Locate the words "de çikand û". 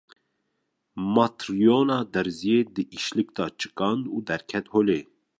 3.37-4.17